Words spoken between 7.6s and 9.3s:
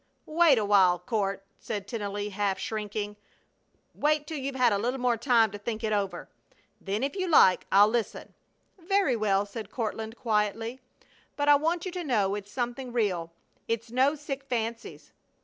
I'll listen." "Very